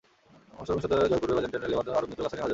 [0.59, 2.49] মুসলিমদের মিশর জয়ের পূর্বে বাইজেন্টাইনরা লেভান্ট ও আরব মিত্র গাসানিয় রাজ্য হারায়।